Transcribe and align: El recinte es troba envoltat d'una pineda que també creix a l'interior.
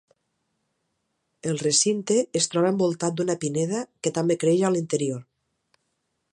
El 1.51 1.59
recinte 1.65 2.17
es 2.41 2.49
troba 2.53 2.71
envoltat 2.75 3.19
d'una 3.19 3.37
pineda 3.45 3.85
que 4.07 4.13
també 4.19 4.39
creix 4.45 4.67
a 4.67 4.73
l'interior. 4.77 5.25